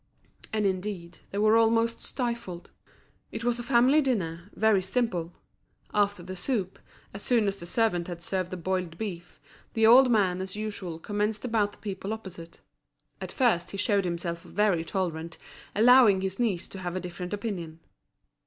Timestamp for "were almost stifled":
1.37-2.71